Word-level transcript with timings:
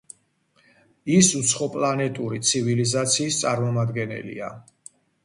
ის 1.17 1.27
უცხოპლანეტური 1.39 2.39
ცივილიზაციის 2.53 3.39
წარმომადგენელია. 3.43 4.49